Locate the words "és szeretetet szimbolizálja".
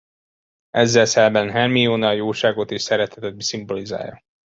2.71-4.21